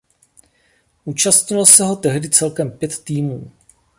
[1.05, 3.51] Účastnilo se ho tehdy celkem pět týmů.